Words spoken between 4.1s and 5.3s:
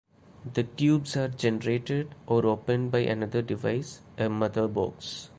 a Mother Box.